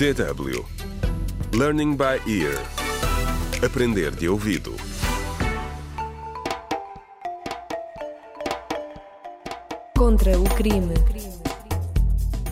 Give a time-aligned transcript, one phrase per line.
[0.00, 0.64] DW
[1.54, 2.56] Learning by Ear
[3.62, 4.74] Aprender de ouvido
[9.94, 10.94] Contra o crime.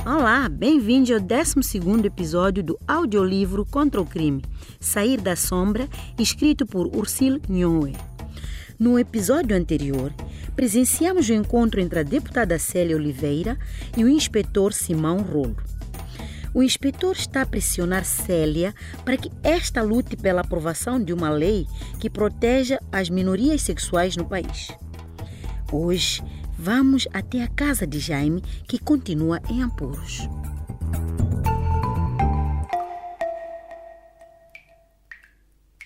[0.04, 1.54] Olá, bem-vindo ao 12
[2.04, 4.44] episódio do audiolivro Contra o Crime,
[4.78, 5.88] Sair da Sombra,
[6.18, 7.96] escrito por Ursil Nhoe.
[8.78, 10.12] No episódio anterior,
[10.54, 13.58] presenciamos o encontro entre a deputada Célia Oliveira
[13.96, 15.77] e o inspetor Simão Rolo.
[16.54, 21.66] O inspetor está a pressionar Célia para que esta lute pela aprovação de uma lei
[22.00, 24.68] que proteja as minorias sexuais no país.
[25.70, 26.22] Hoje,
[26.58, 30.26] vamos até a casa de Jaime, que continua em apuros.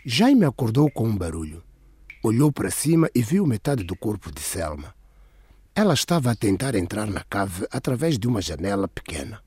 [0.05, 1.63] Jaime acordou com um barulho.
[2.23, 4.95] Olhou para cima e viu metade do corpo de Selma.
[5.75, 9.41] Ela estava a tentar entrar na cave através de uma janela pequena.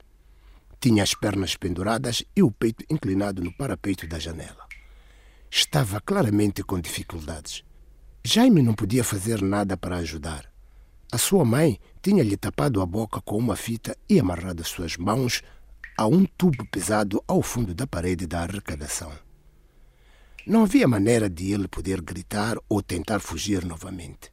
[0.86, 4.68] Tinha as pernas penduradas e o peito inclinado no parapeito da janela.
[5.50, 7.64] Estava claramente com dificuldades.
[8.24, 10.48] Jaime não podia fazer nada para ajudar.
[11.12, 15.42] A sua mãe tinha-lhe tapado a boca com uma fita e amarrado suas mãos
[15.98, 19.12] a um tubo pesado ao fundo da parede da arrecadação.
[20.46, 24.32] Não havia maneira de ele poder gritar ou tentar fugir novamente.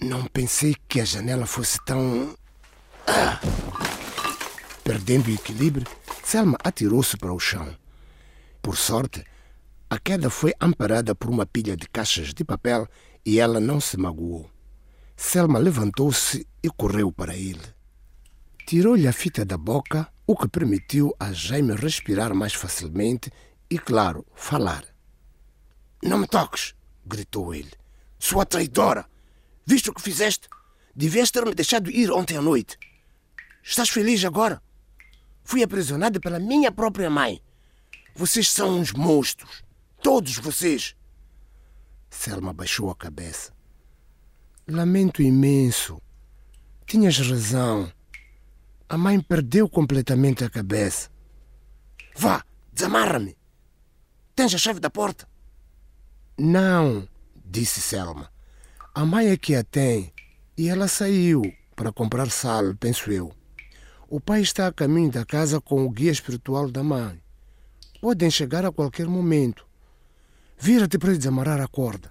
[0.00, 2.34] Não pensei que a janela fosse tão.
[3.06, 3.93] Ah!
[4.84, 5.86] Perdendo o equilíbrio,
[6.22, 7.74] Selma atirou-se para o chão.
[8.60, 9.24] Por sorte,
[9.88, 12.86] a queda foi amparada por uma pilha de caixas de papel
[13.24, 14.50] e ela não se magoou.
[15.16, 17.62] Selma levantou-se e correu para ele.
[18.66, 23.30] Tirou-lhe a fita da boca, o que permitiu a Jaime respirar mais facilmente
[23.70, 24.84] e, claro, falar.
[26.02, 26.74] Não me toques!
[27.06, 27.72] gritou ele.
[28.18, 29.06] Sua traidora!
[29.64, 30.46] Viste o que fizeste?
[30.94, 32.78] Devias ter-me deixado ir ontem à noite.
[33.62, 34.62] Estás feliz agora?
[35.44, 37.40] Fui aprisionada pela minha própria mãe.
[38.14, 39.62] Vocês são uns monstros.
[40.02, 40.96] Todos vocês.
[42.08, 43.52] Selma baixou a cabeça.
[44.66, 46.00] Lamento imenso.
[46.86, 47.92] Tinhas razão.
[48.88, 51.10] A mãe perdeu completamente a cabeça.
[52.16, 53.36] Vá, desamarra-me.
[54.34, 55.28] Tens a chave da porta?
[56.38, 57.06] Não,
[57.44, 58.32] disse Selma.
[58.94, 60.12] A mãe é que a tem
[60.56, 61.42] e ela saiu
[61.74, 63.34] para comprar sal, penso eu.
[64.08, 67.20] O pai está a caminho da casa com o guia espiritual da mãe.
[68.00, 69.66] Podem chegar a qualquer momento.
[70.58, 72.08] Vira-te para desamarrar a corda.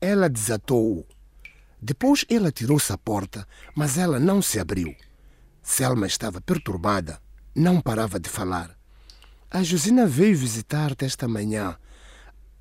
[0.00, 1.06] Ela desatou-o.
[1.80, 4.94] Depois ele atirou-se à porta, mas ela não se abriu.
[5.62, 7.20] Selma estava perturbada,
[7.54, 8.76] não parava de falar.
[9.50, 11.76] A Josina veio visitar-te esta manhã.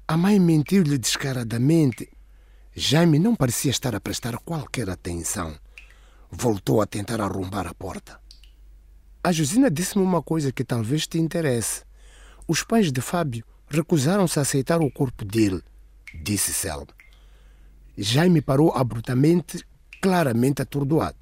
[0.08, 2.10] A mãe mentiu-lhe descaradamente.
[2.74, 5.54] Jaime não parecia estar a prestar qualquer atenção.
[6.32, 8.27] Voltou a tentar arrombar a porta.
[9.28, 11.84] A Josina disse-me uma coisa que talvez te interesse.
[12.48, 15.62] Os pais de Fábio recusaram-se a aceitar o corpo dele,
[16.24, 16.88] disse Selma.
[17.98, 19.68] Jaime parou abruptamente,
[20.02, 21.18] claramente atordoado.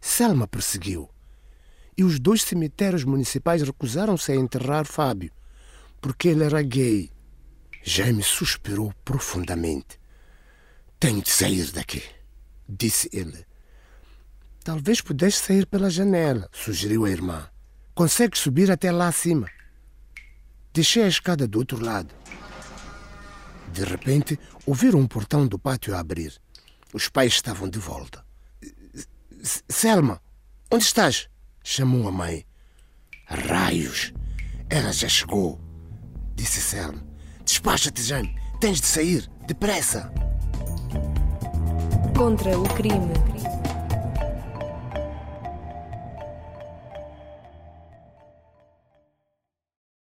[0.00, 1.08] Selma perseguiu.
[1.96, 5.30] E os dois cemitérios municipais recusaram-se a enterrar Fábio,
[6.00, 7.08] porque ele era gay.
[7.84, 10.00] Jaime suspirou profundamente.
[10.98, 12.02] Tenho de sair daqui,
[12.68, 13.48] disse ele.
[14.62, 17.48] Talvez pudesse sair pela janela, sugeriu a irmã.
[17.94, 19.48] Consegue subir até lá acima.
[20.72, 22.14] Deixei a escada do outro lado.
[23.72, 26.40] De repente, ouviram um portão do pátio abrir.
[26.92, 28.24] Os pais estavam de volta.
[29.68, 30.20] Selma,
[30.70, 31.28] onde estás?
[31.62, 32.44] chamou a mãe.
[33.26, 34.12] Raios!
[34.68, 35.60] Ela já chegou,
[36.34, 37.02] disse Selma.
[37.44, 38.34] Despacha-te, Jaime.
[38.60, 40.12] Tens de sair, depressa.
[42.16, 43.29] Contra o crime.